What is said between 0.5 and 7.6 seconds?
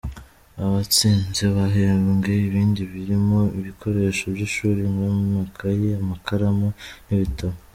Abatsinze bahembwe ibindi birimo ibikoresho by’ishuri nk’amakaye, amakaramu n’ibitabo.